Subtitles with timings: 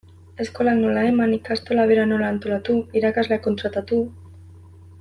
[0.43, 4.05] Eskolak nola eman, ikastola bera nola antolatu, irakasleak kontratatu...